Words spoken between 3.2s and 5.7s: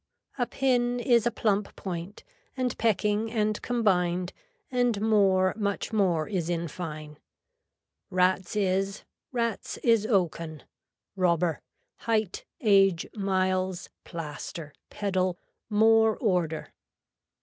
and combined and more